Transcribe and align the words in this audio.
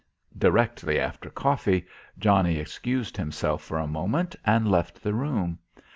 Directly 0.35 0.99
after 0.99 1.29
coffee, 1.29 1.85
Johnnie 2.17 2.57
excused 2.57 3.17
himself 3.17 3.61
for 3.63 3.77
a 3.77 3.85
moment 3.85 4.35
and 4.43 4.67
left 4.67 5.03
the 5.03 5.13
room. 5.13 5.59